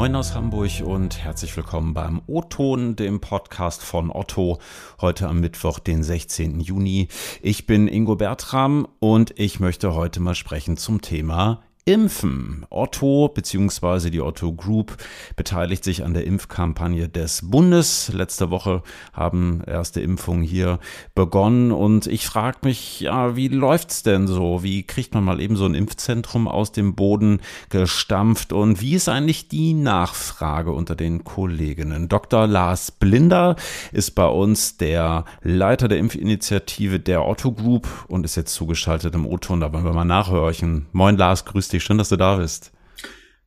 [0.00, 4.58] Moin aus Hamburg und herzlich willkommen beim O-Ton, dem Podcast von Otto,
[4.98, 6.58] heute am Mittwoch, den 16.
[6.58, 7.08] Juni.
[7.42, 12.66] Ich bin Ingo Bertram und ich möchte heute mal sprechen zum Thema Impfen.
[12.68, 14.10] Otto bzw.
[14.10, 14.96] die Otto Group
[15.34, 18.12] beteiligt sich an der Impfkampagne des Bundes.
[18.12, 18.82] Letzte Woche
[19.14, 20.78] haben erste Impfungen hier
[21.14, 24.62] begonnen und ich frage mich, ja, wie läuft's denn so?
[24.62, 27.40] Wie kriegt man mal eben so ein Impfzentrum aus dem Boden
[27.70, 32.08] gestampft und wie ist eigentlich die Nachfrage unter den Kolleginnen?
[32.08, 32.46] Dr.
[32.46, 33.56] Lars Blinder
[33.90, 39.26] ist bei uns der Leiter der Impfinitiative der Otto Group und ist jetzt zugeschaltet im
[39.26, 39.60] O-Ton.
[39.60, 40.86] Da wollen wir mal nachhorchen.
[40.92, 41.82] Moin Lars, grüß dich.
[41.82, 42.72] Schön, dass du da bist.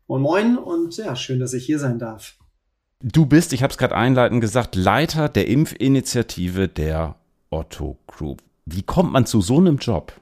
[0.07, 2.35] Moin Moin und ja, schön, dass ich hier sein darf.
[3.01, 7.15] Du bist, ich habe es gerade einleitend gesagt, Leiter der Impfinitiative der
[7.49, 8.41] Otto Group.
[8.65, 10.13] Wie kommt man zu so einem Job?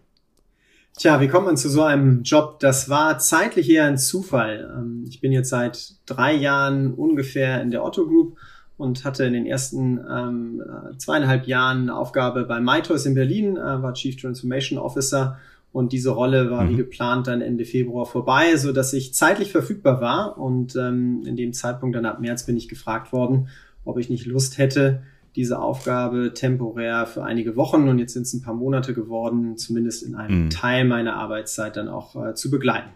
[0.98, 2.60] Tja, wie kommt man zu so einem Job?
[2.60, 4.72] Das war zeitlich eher ein Zufall.
[4.76, 8.38] Ähm, ich bin jetzt seit drei Jahren ungefähr in der Otto Group
[8.78, 10.64] und hatte in den ersten ähm,
[10.98, 15.38] zweieinhalb Jahren eine Aufgabe bei MyToys in Berlin, äh, war Chief Transformation Officer
[15.72, 16.70] und diese Rolle war mhm.
[16.70, 20.38] wie geplant dann Ende Februar vorbei, so dass ich zeitlich verfügbar war.
[20.38, 23.48] Und ähm, in dem Zeitpunkt dann ab März bin ich gefragt worden,
[23.86, 25.04] ob ich nicht Lust hätte,
[25.36, 30.04] diese Aufgabe temporär für einige Wochen und jetzt sind es ein paar Monate geworden, zumindest
[30.04, 30.50] in einem mhm.
[30.50, 32.90] Teil meiner Arbeitszeit dann auch äh, zu begleiten.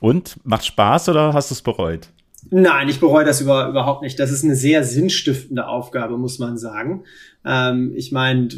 [0.00, 2.08] Und macht Spaß oder hast du es bereut?
[2.50, 4.20] Nein, ich bereue das über, überhaupt nicht.
[4.20, 7.04] Das ist eine sehr sinnstiftende Aufgabe, muss man sagen.
[7.44, 8.48] Ähm, ich meine,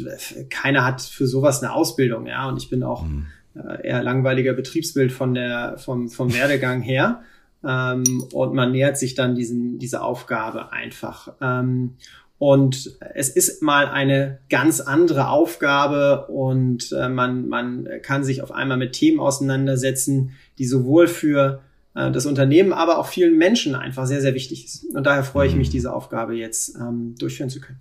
[0.49, 4.53] keiner hat für sowas eine Ausbildung, ja, und ich bin auch mhm äh, eher langweiliger
[4.53, 7.21] Betriebsbild von der, vom, vom Werdegang her.
[7.63, 11.33] Ähm, und man nähert sich dann diesen, diese Aufgabe einfach.
[11.41, 11.95] Ähm,
[12.37, 18.51] und es ist mal eine ganz andere Aufgabe und äh, man, man kann sich auf
[18.51, 21.61] einmal mit Themen auseinandersetzen, die sowohl für
[21.93, 24.85] äh, das Unternehmen, aber auch vielen Menschen einfach sehr, sehr wichtig ist.
[24.95, 25.73] Und daher freue ich mich, mhm.
[25.73, 27.79] diese Aufgabe jetzt ähm, durchführen zu können.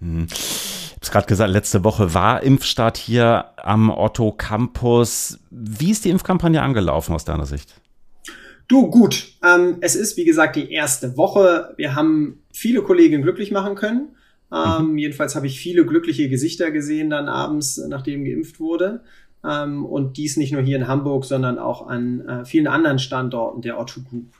[0.00, 0.26] Mhm
[1.04, 5.38] habe es gerade gesagt, letzte Woche war Impfstart hier am Otto Campus.
[5.50, 7.74] Wie ist die Impfkampagne angelaufen aus deiner Sicht?
[8.68, 9.32] Du, gut.
[9.44, 11.74] Ähm, es ist, wie gesagt, die erste Woche.
[11.76, 14.16] Wir haben viele Kolleginnen glücklich machen können.
[14.50, 14.98] Ähm, mhm.
[14.98, 19.02] Jedenfalls habe ich viele glückliche Gesichter gesehen dann abends, nachdem geimpft wurde.
[19.44, 23.60] Ähm, und dies nicht nur hier in Hamburg, sondern auch an äh, vielen anderen Standorten
[23.60, 24.32] der Otto Group.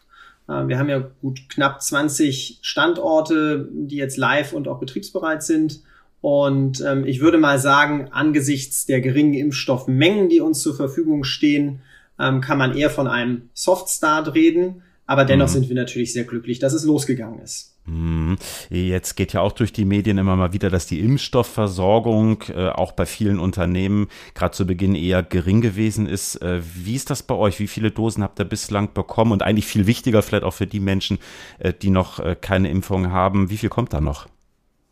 [0.48, 5.82] Äh, wir haben ja gut knapp 20 Standorte, die jetzt live und auch betriebsbereit sind.
[6.24, 11.82] Und ähm, ich würde mal sagen, angesichts der geringen Impfstoffmengen, die uns zur Verfügung stehen,
[12.18, 14.80] ähm, kann man eher von einem Softstart reden.
[15.04, 15.52] Aber dennoch mhm.
[15.52, 17.76] sind wir natürlich sehr glücklich, dass es losgegangen ist.
[17.84, 18.38] Mhm.
[18.70, 22.92] Jetzt geht ja auch durch die Medien immer mal wieder, dass die Impfstoffversorgung äh, auch
[22.92, 26.36] bei vielen Unternehmen gerade zu Beginn eher gering gewesen ist.
[26.36, 27.60] Äh, wie ist das bei euch?
[27.60, 29.32] Wie viele Dosen habt ihr bislang bekommen?
[29.32, 31.18] Und eigentlich viel wichtiger vielleicht auch für die Menschen,
[31.58, 33.50] äh, die noch äh, keine Impfung haben.
[33.50, 34.26] Wie viel kommt da noch?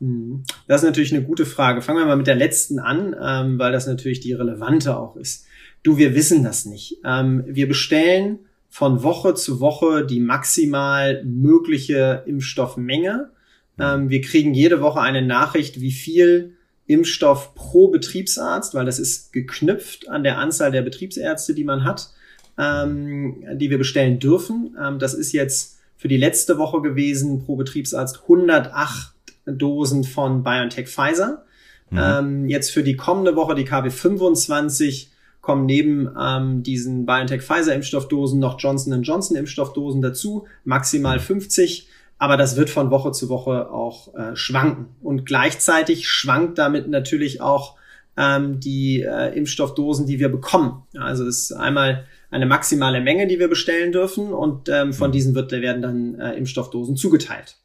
[0.03, 0.43] Mhm.
[0.67, 1.81] Das ist natürlich eine gute Frage.
[1.81, 5.47] Fangen wir mal mit der letzten an, ähm, weil das natürlich die relevante auch ist.
[5.85, 6.99] Du, wir wissen das nicht.
[7.05, 13.31] Ähm, wir bestellen von Woche zu Woche die maximal mögliche Impfstoffmenge.
[13.79, 16.55] Ähm, wir kriegen jede Woche eine Nachricht, wie viel
[16.87, 22.11] Impfstoff pro Betriebsarzt, weil das ist geknüpft an der Anzahl der Betriebsärzte, die man hat,
[22.59, 24.77] ähm, die wir bestellen dürfen.
[24.83, 29.12] Ähm, das ist jetzt für die letzte Woche gewesen pro Betriebsarzt 108
[29.47, 31.45] Dosen von BioNTech Pfizer.
[31.91, 31.99] Mhm.
[31.99, 35.11] Ähm, jetzt für die kommende Woche, die KW 25,
[35.41, 41.87] kommen neben ähm, diesen BioNTech Pfizer Impfstoffdosen noch Johnson Johnson Impfstoffdosen dazu, maximal 50.
[41.87, 41.93] Mhm.
[42.19, 44.87] Aber das wird von Woche zu Woche auch äh, schwanken.
[45.03, 47.77] Und gleichzeitig schwankt damit natürlich auch
[48.17, 50.85] ähm, die äh, Impfstoffdosen, die wir bekommen.
[50.97, 55.13] Also es ist einmal eine maximale Menge, die wir bestellen dürfen und ähm, von mhm.
[55.13, 57.57] diesen wird, werden dann äh, Impfstoffdosen zugeteilt.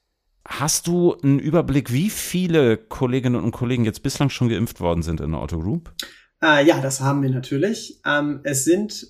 [0.48, 5.20] Hast du einen Überblick, wie viele Kolleginnen und Kollegen jetzt bislang schon geimpft worden sind
[5.20, 5.92] in der Otto Group?
[6.42, 8.00] Äh, ja, das haben wir natürlich.
[8.06, 9.08] Ähm, es sind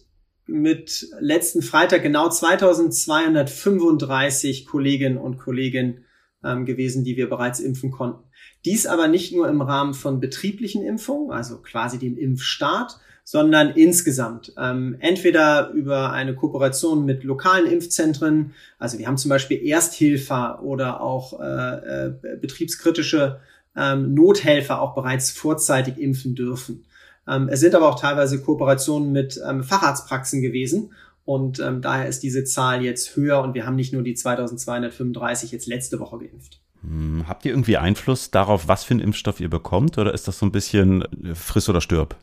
[0.48, 6.06] mit letzten Freitag genau 2235 Kolleginnen und Kollegen
[6.44, 8.24] ähm, gewesen, die wir bereits impfen konnten.
[8.66, 12.98] Dies aber nicht nur im Rahmen von betrieblichen Impfungen, also quasi dem Impfstart,
[13.30, 14.54] sondern insgesamt.
[14.58, 21.02] Ähm, entweder über eine Kooperation mit lokalen Impfzentren, also wir haben zum Beispiel Ersthelfer oder
[21.02, 23.42] auch äh, äh, betriebskritische
[23.76, 26.86] ähm, Nothelfer auch bereits vorzeitig impfen dürfen.
[27.28, 30.94] Ähm, es sind aber auch teilweise Kooperationen mit ähm, Facharztpraxen gewesen
[31.26, 35.52] und ähm, daher ist diese Zahl jetzt höher und wir haben nicht nur die 2235
[35.52, 36.62] jetzt letzte Woche geimpft.
[36.82, 40.40] Hm, habt ihr irgendwie Einfluss darauf, was für einen Impfstoff ihr bekommt oder ist das
[40.40, 42.16] so ein bisschen äh, friss oder stirb?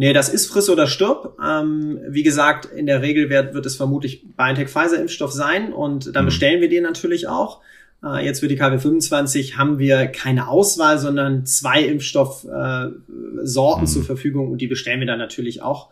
[0.00, 1.36] Nee, das ist friss oder stirb.
[1.44, 6.28] Ähm, wie gesagt, in der Regel wird, wird es vermutlich BioNTech-Pfizer-Impfstoff sein und dann mhm.
[6.28, 7.62] bestellen wir den natürlich auch.
[8.04, 13.86] Äh, jetzt für die KW25 haben wir keine Auswahl, sondern zwei Impfstoffsorten äh, mhm.
[13.86, 15.88] zur Verfügung und die bestellen wir dann natürlich auch.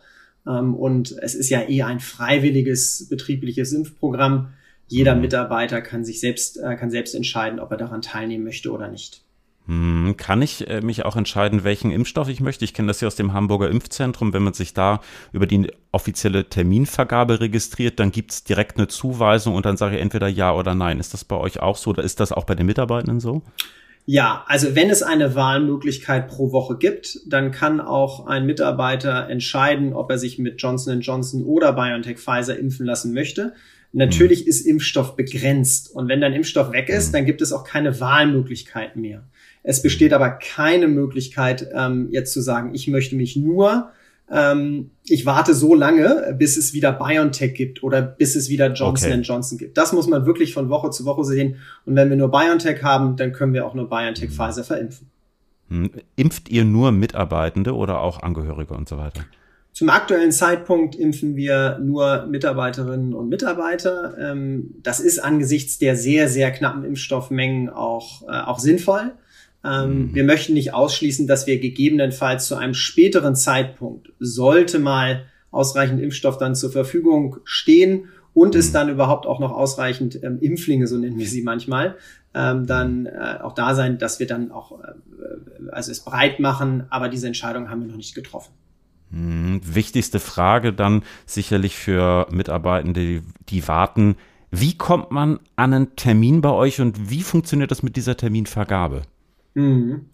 [0.47, 4.53] Ähm, und es ist ja eh ein freiwilliges betriebliches Impfprogramm.
[4.87, 5.21] Jeder mhm.
[5.21, 9.26] Mitarbeiter kann sich selbst, äh, kann selbst entscheiden, ob er daran teilnehmen möchte oder nicht.
[9.67, 12.63] Hm, kann ich äh, mich auch entscheiden, welchen Impfstoff ich möchte?
[12.63, 14.31] Ich kenne das ja aus dem Hamburger Impfzentrum.
[14.31, 15.01] Wenn man sich da
[15.33, 20.01] über die offizielle Terminvergabe registriert, dann gibt es direkt eine Zuweisung und dann sage ich
[20.01, 21.01] entweder ja oder nein.
[21.01, 23.41] Ist das bei euch auch so oder ist das auch bei den Mitarbeitenden so?
[24.05, 29.91] Ja, also wenn es eine Wahlmöglichkeit pro Woche gibt, dann kann auch ein Mitarbeiter entscheiden,
[29.91, 33.53] ob er sich mit Johnson Johnson oder BioNTech Pfizer impfen lassen möchte.
[33.91, 34.47] Natürlich mhm.
[34.47, 37.13] ist Impfstoff begrenzt und wenn dein Impfstoff weg ist, mhm.
[37.13, 39.23] dann gibt es auch keine Wahlmöglichkeit mehr.
[39.67, 43.89] Es besteht aber keine Möglichkeit, ähm, jetzt zu sagen, ich möchte mich nur,
[44.31, 49.11] ähm, ich warte so lange, bis es wieder BioNTech gibt oder bis es wieder Johnson
[49.11, 49.21] okay.
[49.23, 49.77] Johnson gibt.
[49.77, 51.57] Das muss man wirklich von Woche zu Woche sehen.
[51.85, 55.09] Und wenn wir nur BioNTech haben, dann können wir auch nur BioNTech Pfizer verimpfen.
[55.67, 55.91] Hm.
[56.15, 59.25] Impft ihr nur Mitarbeitende oder auch Angehörige und so weiter?
[59.73, 64.15] Zum aktuellen Zeitpunkt impfen wir nur Mitarbeiterinnen und Mitarbeiter.
[64.17, 69.11] Ähm, das ist angesichts der sehr, sehr knappen Impfstoffmengen auch, äh, auch sinnvoll.
[69.63, 70.15] Ähm, mhm.
[70.15, 76.37] Wir möchten nicht ausschließen, dass wir gegebenenfalls zu einem späteren Zeitpunkt, sollte mal ausreichend Impfstoff
[76.37, 78.59] dann zur Verfügung stehen und mhm.
[78.59, 81.97] es dann überhaupt auch noch ausreichend ähm, Impflinge, so nennen wir sie manchmal,
[82.33, 84.93] ähm, dann äh, auch da sein, dass wir dann auch äh,
[85.71, 88.53] also es breit machen, aber diese Entscheidung haben wir noch nicht getroffen.
[89.09, 89.61] Mhm.
[89.63, 94.15] Wichtigste Frage dann sicherlich für Mitarbeitende, die, die warten.
[94.51, 99.01] Wie kommt man an einen Termin bei euch und wie funktioniert das mit dieser Terminvergabe?
[99.57, 100.05] Mhm.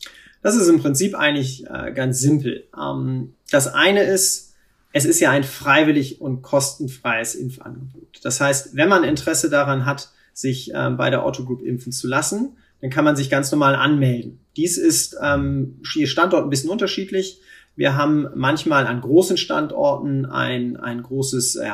[0.41, 2.65] Das ist im Prinzip eigentlich äh, ganz simpel.
[2.77, 4.53] Ähm, das eine ist,
[4.93, 8.19] es ist ja ein freiwillig und kostenfreies Impfangebot.
[8.23, 12.07] Das heißt, wenn man Interesse daran hat, sich äh, bei der Otto Group impfen zu
[12.07, 14.39] lassen, dann kann man sich ganz normal anmelden.
[14.57, 17.41] Dies ist ähm, je Standort ein bisschen unterschiedlich.
[17.75, 21.71] Wir haben manchmal an großen Standorten ein, ein großes äh,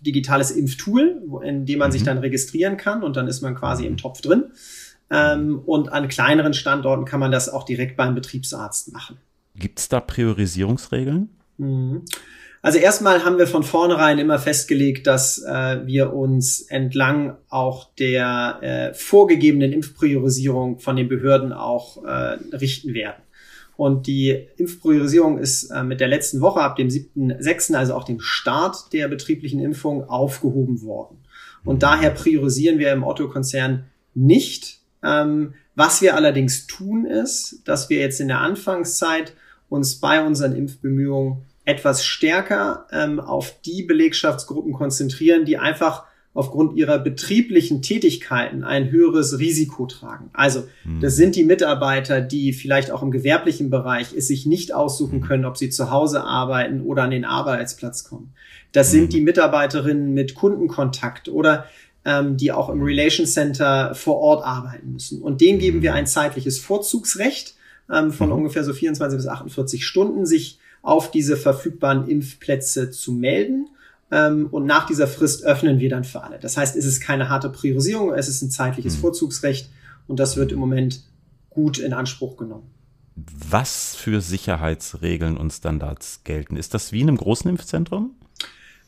[0.00, 1.92] digitales Impftool, in dem man mhm.
[1.92, 4.44] sich dann registrieren kann und dann ist man quasi im Topf drin.
[5.10, 9.18] Ähm, und an kleineren Standorten kann man das auch direkt beim Betriebsarzt machen.
[9.54, 11.30] Gibt es da Priorisierungsregeln?
[11.56, 12.02] Mhm.
[12.60, 18.58] Also erstmal haben wir von vornherein immer festgelegt, dass äh, wir uns entlang auch der
[18.62, 23.22] äh, vorgegebenen Impfpriorisierung von den Behörden auch äh, richten werden.
[23.76, 28.18] Und die Impfpriorisierung ist äh, mit der letzten Woche ab dem 7.6., also auch dem
[28.18, 31.18] Start der betrieblichen Impfung, aufgehoben worden.
[31.64, 31.80] Und mhm.
[31.80, 33.84] daher priorisieren wir im Otto-Konzern
[34.14, 39.34] nicht ähm, was wir allerdings tun ist, dass wir jetzt in der Anfangszeit
[39.68, 46.04] uns bei unseren Impfbemühungen etwas stärker ähm, auf die Belegschaftsgruppen konzentrieren, die einfach
[46.38, 50.30] aufgrund ihrer betrieblichen Tätigkeiten ein höheres Risiko tragen.
[50.32, 51.00] Also hm.
[51.00, 55.26] das sind die Mitarbeiter, die vielleicht auch im gewerblichen Bereich es sich nicht aussuchen hm.
[55.26, 58.32] können, ob sie zu Hause arbeiten oder an den Arbeitsplatz kommen.
[58.72, 59.10] Das sind hm.
[59.10, 61.66] die Mitarbeiterinnen mit Kundenkontakt oder
[62.08, 65.20] ähm, die auch im Relation Center vor Ort arbeiten müssen.
[65.20, 67.54] Und denen geben wir ein zeitliches Vorzugsrecht
[67.92, 68.36] ähm, von mhm.
[68.36, 73.68] ungefähr so 24 bis 48 Stunden, sich auf diese verfügbaren Impfplätze zu melden.
[74.10, 76.38] Ähm, und nach dieser Frist öffnen wir dann für alle.
[76.38, 79.00] Das heißt, es ist keine harte Priorisierung, es ist ein zeitliches mhm.
[79.00, 79.68] Vorzugsrecht
[80.06, 81.02] und das wird im Moment
[81.50, 82.70] gut in Anspruch genommen.
[83.50, 86.56] Was für Sicherheitsregeln und Standards gelten?
[86.56, 88.14] Ist das wie in einem großen Impfzentrum?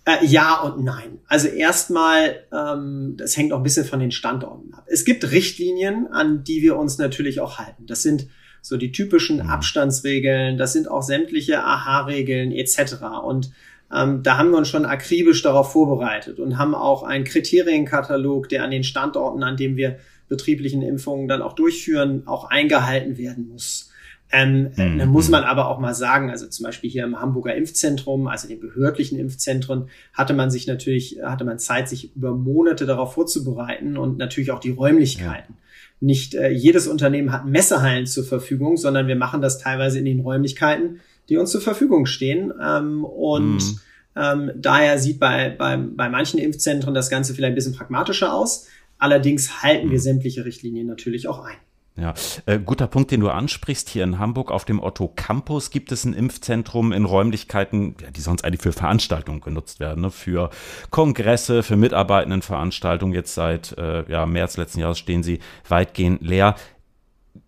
[0.04, 1.19] Äh, ja und nein.
[1.26, 4.87] Also erstmal, ähm, das hängt auch ein bisschen von den Standorten ab.
[4.88, 7.87] Es gibt Richtlinien, an die wir uns natürlich auch halten.
[7.87, 8.26] Das sind
[8.62, 9.50] so die typischen mhm.
[9.50, 12.97] Abstandsregeln, das sind auch sämtliche AHA-Regeln etc.
[13.25, 13.50] Und
[13.95, 18.64] ähm, da haben wir uns schon akribisch darauf vorbereitet und haben auch einen Kriterienkatalog, der
[18.64, 23.89] an den Standorten, an dem wir betrieblichen Impfungen dann auch durchführen, auch eingehalten werden muss.
[24.32, 24.99] Ähm, mhm.
[24.99, 28.49] Dann muss man aber auch mal sagen, also zum Beispiel hier im Hamburger Impfzentrum, also
[28.49, 33.96] den behördlichen Impfzentren, hatte man sich natürlich, hatte man Zeit, sich über Monate darauf vorzubereiten
[33.96, 35.54] und natürlich auch die Räumlichkeiten.
[35.54, 35.64] Ja.
[36.00, 40.20] Nicht äh, jedes Unternehmen hat Messehallen zur Verfügung, sondern wir machen das teilweise in den
[40.20, 42.52] Räumlichkeiten, die uns zur Verfügung stehen.
[42.62, 43.80] Ähm, und mhm.
[44.16, 48.68] ähm, daher sieht bei, bei, bei manchen Impfzentren das Ganze vielleicht ein bisschen pragmatischer aus.
[48.99, 49.90] Allerdings halten mhm.
[49.92, 51.56] wir sämtliche Richtlinien natürlich auch ein.
[51.97, 52.14] Ja,
[52.47, 53.88] äh, guter Punkt, den du ansprichst.
[53.88, 58.20] Hier in Hamburg auf dem Otto Campus gibt es ein Impfzentrum in Räumlichkeiten, ja, die
[58.20, 60.11] sonst eigentlich für Veranstaltungen genutzt werden, ne?
[60.11, 60.50] für
[60.90, 63.14] Kongresse, für Mitarbeitendenveranstaltungen.
[63.14, 66.54] Jetzt seit äh, ja, März letzten Jahres stehen sie weitgehend leer.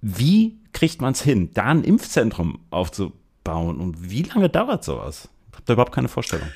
[0.00, 3.22] Wie kriegt man es hin, da ein Impfzentrum aufzubauen?
[3.44, 3.78] bauen.
[3.80, 5.28] Und wie lange dauert sowas?
[5.50, 6.48] Ich habe da überhaupt keine Vorstellung.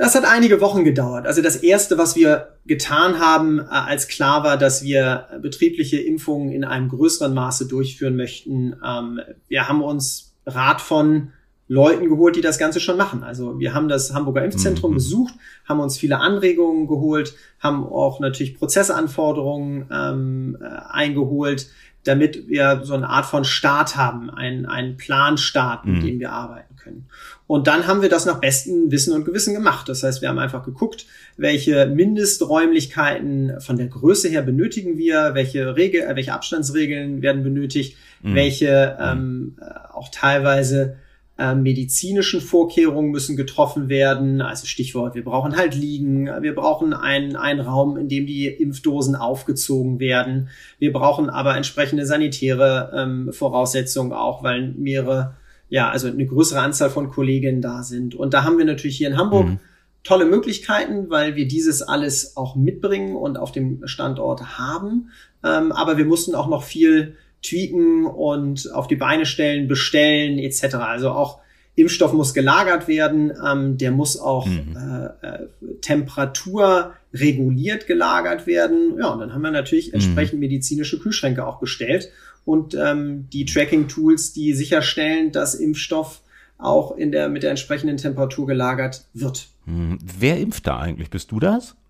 [0.00, 1.26] Das hat einige Wochen gedauert.
[1.26, 6.52] Also das erste, was wir getan haben, äh, als klar war, dass wir betriebliche Impfungen
[6.52, 11.32] in einem größeren Maße durchführen möchten, ähm, wir haben uns Rat von
[11.68, 13.22] Leuten geholt, die das Ganze schon machen.
[13.22, 14.94] Also wir haben das Hamburger Impfzentrum mhm.
[14.94, 15.34] besucht,
[15.68, 21.68] haben uns viele Anregungen geholt, haben auch natürlich Prozessanforderungen ähm, äh, eingeholt,
[22.04, 26.06] damit wir so eine Art von Start haben, einen, einen Planstart, mit mhm.
[26.06, 27.06] dem wir arbeiten können.
[27.46, 29.88] Und dann haben wir das nach bestem Wissen und Gewissen gemacht.
[29.88, 35.76] Das heißt, wir haben einfach geguckt, welche Mindesträumlichkeiten von der Größe her benötigen wir, welche
[35.76, 38.34] Regel, äh, welche Abstandsregeln werden benötigt, mhm.
[38.34, 40.96] welche ähm, äh, auch teilweise
[41.40, 44.42] äh, medizinischen Vorkehrungen müssen getroffen werden.
[44.42, 49.16] Also Stichwort, wir brauchen halt Liegen, wir brauchen einen, einen Raum, in dem die Impfdosen
[49.16, 50.50] aufgezogen werden.
[50.78, 55.34] Wir brauchen aber entsprechende sanitäre ähm, Voraussetzungen auch, weil mehrere,
[55.70, 58.14] ja, also eine größere Anzahl von Kolleginnen da sind.
[58.14, 59.60] Und da haben wir natürlich hier in Hamburg mhm.
[60.04, 65.08] tolle Möglichkeiten, weil wir dieses alles auch mitbringen und auf dem Standort haben.
[65.42, 70.74] Ähm, aber wir mussten auch noch viel tweaken und auf die Beine stellen, bestellen etc.
[70.76, 71.40] Also auch
[71.76, 74.76] Impfstoff muss gelagert werden, ähm, der muss auch mhm.
[74.76, 75.48] äh, äh,
[75.80, 78.98] Temperatur reguliert gelagert werden.
[78.98, 79.94] Ja, und dann haben wir natürlich mhm.
[79.94, 82.10] entsprechend medizinische Kühlschränke auch bestellt
[82.44, 86.22] und ähm, die Tracking-Tools, die sicherstellen, dass Impfstoff
[86.58, 89.48] auch in der mit der entsprechenden Temperatur gelagert wird.
[89.64, 89.98] Mhm.
[90.18, 91.10] Wer impft da eigentlich?
[91.10, 91.76] Bist du das?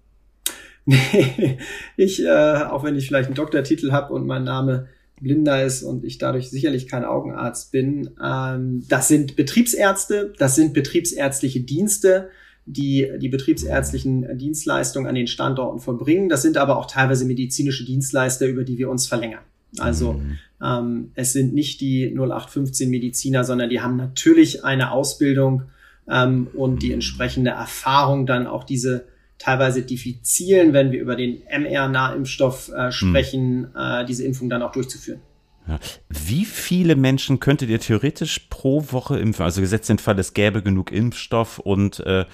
[0.87, 1.59] Nee,
[1.97, 4.89] ich, äh, auch wenn ich vielleicht einen Doktortitel habe und mein Name
[5.21, 8.11] blinder ist und ich dadurch sicherlich kein Augenarzt bin.
[8.23, 12.31] Ähm, das sind Betriebsärzte, das sind betriebsärztliche Dienste,
[12.67, 16.29] die die betriebsärztlichen Dienstleistungen an den Standorten verbringen.
[16.29, 19.43] Das sind aber auch teilweise medizinische Dienstleister, über die wir uns verlängern.
[19.79, 20.39] Also mhm.
[20.63, 25.65] ähm, es sind nicht die 0815 Mediziner, sondern die haben natürlich eine Ausbildung
[26.09, 29.05] ähm, und die entsprechende Erfahrung, dann auch diese
[29.41, 32.93] teilweise diffizilen, wenn wir über den mRNA-Impfstoff äh, hm.
[32.93, 34.03] sprechen, hm.
[34.03, 35.21] äh, diese Impfung dann auch durchzuführen.
[35.67, 35.79] Ja.
[36.09, 39.45] Wie viele Menschen könntet ihr theoretisch pro Woche impfen?
[39.45, 42.27] Also gesetzt den Fall, es gäbe genug Impfstoff und äh,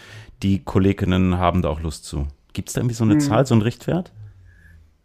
[0.43, 2.27] die Kolleginnen haben da auch Lust zu.
[2.53, 3.21] Gibt es da irgendwie so eine hm.
[3.21, 4.13] Zahl, so einen Richtwert?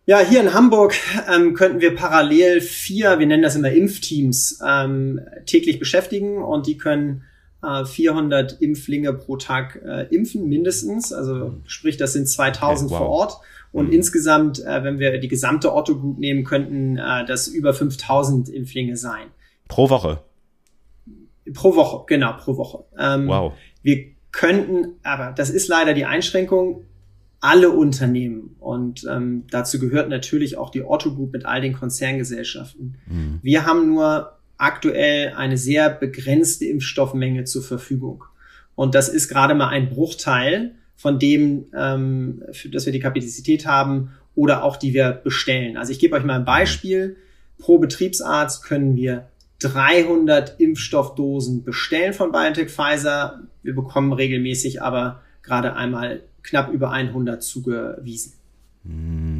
[0.07, 0.95] Ja, hier in Hamburg
[1.31, 6.77] ähm, könnten wir parallel vier, wir nennen das immer Impfteams, ähm, täglich beschäftigen und die
[6.77, 7.23] können
[7.61, 11.13] 400 äh, Impflinge pro Tag äh, impfen, mindestens.
[11.13, 13.07] Also sprich, das sind 2000 okay, wow.
[13.07, 13.33] vor Ort.
[13.71, 13.93] Und mhm.
[13.93, 18.97] insgesamt, äh, wenn wir die gesamte Otto Group nehmen, könnten äh, das über 5000 Impflinge
[18.97, 19.27] sein.
[19.67, 20.21] Pro Woche?
[21.53, 22.83] Pro Woche, genau, pro Woche.
[22.97, 23.53] Ähm, wow.
[23.83, 26.85] Wir könnten, aber das ist leider die Einschränkung,
[27.39, 28.55] alle Unternehmen.
[28.59, 32.97] Und ähm, dazu gehört natürlich auch die Otto Group mit all den Konzerngesellschaften.
[33.07, 33.39] Mhm.
[33.41, 38.23] Wir haben nur aktuell eine sehr begrenzte Impfstoffmenge zur Verfügung.
[38.75, 43.65] Und das ist gerade mal ein Bruchteil von dem, ähm, für das wir die Kapazität
[43.65, 45.77] haben oder auch die wir bestellen.
[45.77, 47.17] Also ich gebe euch mal ein Beispiel.
[47.57, 49.27] Pro Betriebsarzt können wir
[49.59, 53.41] 300 Impfstoffdosen bestellen von BioNTech Pfizer.
[53.63, 58.33] Wir bekommen regelmäßig aber gerade einmal knapp über 100 zugewiesen.
[58.83, 59.30] Hm.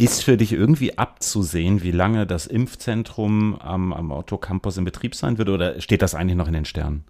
[0.00, 5.16] Ist für dich irgendwie abzusehen, wie lange das Impfzentrum am, am Otto Campus in Betrieb
[5.16, 7.02] sein wird oder steht das eigentlich noch in den Sternen?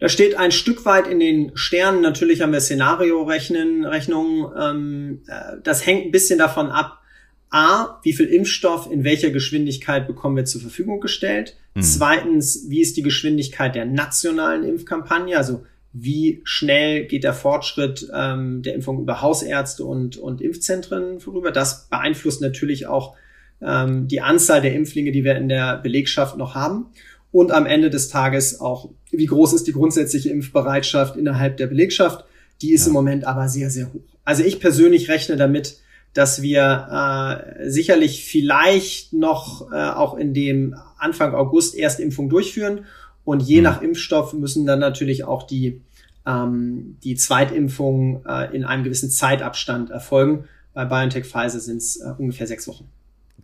[0.00, 2.00] Das steht ein Stück weit in den Sternen.
[2.00, 4.50] Natürlich haben wir Szenario-Rechnungen.
[4.58, 7.02] Ähm, äh, das hängt ein bisschen davon ab,
[7.50, 11.56] A, wie viel Impfstoff in welcher Geschwindigkeit bekommen wir zur Verfügung gestellt.
[11.74, 11.82] Mhm.
[11.82, 15.36] Zweitens, wie ist die Geschwindigkeit der nationalen Impfkampagne?
[15.36, 21.50] Also wie schnell geht der Fortschritt ähm, der Impfung über Hausärzte und, und Impfzentren vorüber.
[21.50, 23.14] Das beeinflusst natürlich auch
[23.60, 26.86] ähm, die Anzahl der Impflinge, die wir in der Belegschaft noch haben.
[27.30, 32.24] Und am Ende des Tages auch, wie groß ist die grundsätzliche Impfbereitschaft innerhalb der Belegschaft.
[32.60, 32.88] Die ist ja.
[32.88, 34.00] im Moment aber sehr, sehr hoch.
[34.24, 35.78] Also ich persönlich rechne damit,
[36.14, 42.84] dass wir äh, sicherlich vielleicht noch äh, auch in dem Anfang August Erstimpfung durchführen
[43.24, 43.64] und je mhm.
[43.64, 45.80] nach Impfstoff müssen dann natürlich auch die,
[46.26, 50.44] ähm, die Zweitimpfungen äh, in einem gewissen Zeitabstand erfolgen.
[50.74, 52.88] Bei BioNTech Pfizer sind es äh, ungefähr sechs Wochen.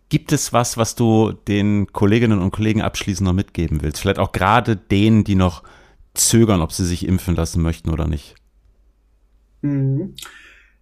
[0.09, 4.01] Gibt es was, was du den Kolleginnen und Kollegen abschließend noch mitgeben willst?
[4.01, 5.63] Vielleicht auch gerade denen, die noch
[6.15, 8.35] zögern, ob sie sich impfen lassen möchten oder nicht?
[9.61, 10.15] Mhm.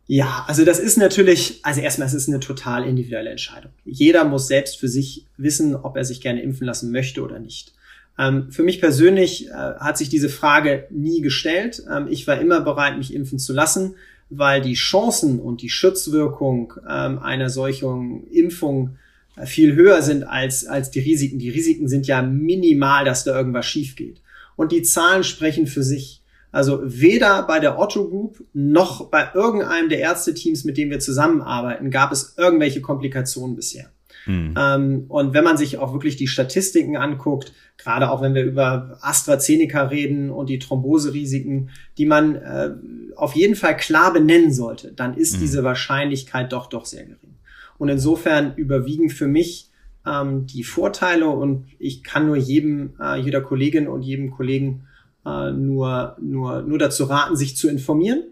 [0.10, 3.72] Ja, also das ist natürlich, also erstmal, es ist eine total individuelle Entscheidung.
[3.84, 7.74] Jeder muss selbst für sich wissen, ob er sich gerne impfen lassen möchte oder nicht.
[8.18, 11.84] Ähm, für mich persönlich äh, hat sich diese Frage nie gestellt.
[11.90, 13.96] Ähm, ich war immer bereit, mich impfen zu lassen,
[14.30, 18.98] weil die Chancen und die Schutzwirkung ähm, einer solchen Impfung
[19.46, 21.38] viel höher sind als, als die Risiken.
[21.38, 24.22] Die Risiken sind ja minimal, dass da irgendwas schief geht.
[24.56, 26.24] Und die Zahlen sprechen für sich.
[26.52, 31.92] Also weder bei der Otto Group noch bei irgendeinem der Ärzteteams, mit dem wir zusammenarbeiten,
[31.92, 33.92] gab es irgendwelche Komplikationen bisher.
[34.28, 34.54] Mhm.
[34.58, 38.98] Ähm, und wenn man sich auch wirklich die Statistiken anguckt, gerade auch wenn wir über
[39.02, 42.72] AstraZeneca reden und die Thromboserisiken, die man äh,
[43.16, 45.40] auf jeden Fall klar benennen sollte, dann ist mhm.
[45.40, 47.36] diese Wahrscheinlichkeit doch doch sehr gering.
[47.78, 49.70] Und insofern überwiegen für mich
[50.06, 54.88] ähm, die Vorteile und ich kann nur jedem, äh, jeder Kollegin und jedem Kollegen
[55.26, 58.24] äh, nur, nur, nur dazu raten, sich zu informieren,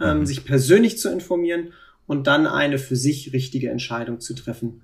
[0.00, 0.26] ähm, mhm.
[0.26, 1.68] sich persönlich zu informieren
[2.06, 4.82] und dann eine für sich richtige Entscheidung zu treffen.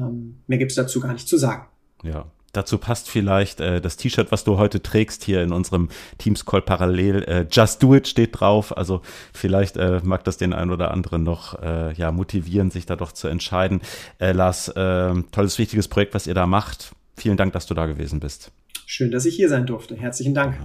[0.00, 1.66] Ähm, mehr gibt's dazu gar nicht zu sagen.
[2.02, 5.88] Ja, Dazu passt vielleicht äh, das T-Shirt, was du heute trägst, hier in unserem
[6.18, 7.22] Teams Call parallel.
[7.22, 8.76] Äh, Just Do It steht drauf.
[8.76, 9.02] Also
[9.32, 13.12] vielleicht äh, mag das den einen oder anderen noch äh, ja, motivieren, sich da doch
[13.12, 13.82] zu entscheiden.
[14.18, 16.92] Äh, Lars, äh, tolles, wichtiges Projekt, was ihr da macht.
[17.16, 18.50] Vielen Dank, dass du da gewesen bist.
[18.92, 19.94] Schön, dass ich hier sein durfte.
[19.94, 20.56] Herzlichen Dank.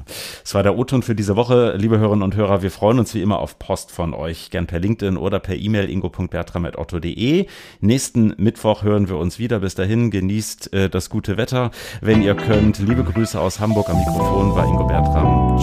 [0.43, 2.63] Es war der O-Ton für diese Woche, liebe Hörerinnen und Hörer.
[2.63, 5.91] Wir freuen uns wie immer auf Post von euch, gern per LinkedIn oder per E-Mail
[5.91, 7.45] ingo.bertram.otto.de.
[7.81, 9.59] Nächsten Mittwoch hören wir uns wieder.
[9.59, 11.69] Bis dahin genießt äh, das gute Wetter,
[12.01, 12.79] wenn ihr könnt.
[12.79, 13.89] Liebe Grüße aus Hamburg.
[13.89, 15.59] Am Mikrofon war Ingo Bertram.